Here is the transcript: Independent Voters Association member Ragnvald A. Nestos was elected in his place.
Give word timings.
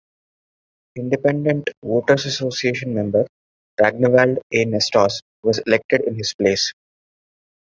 Independent 0.95 1.69
Voters 1.83 2.25
Association 2.25 2.91
member 2.95 3.27
Ragnvald 3.79 4.39
A. 4.51 4.65
Nestos 4.65 5.21
was 5.43 5.59
elected 5.59 6.05
in 6.05 6.15
his 6.15 6.33
place. 6.33 6.73